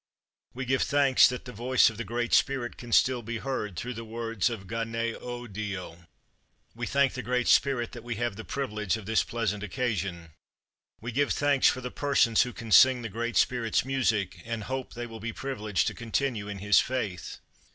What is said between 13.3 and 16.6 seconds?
Spirit's music, and hope they will be privileged to continue in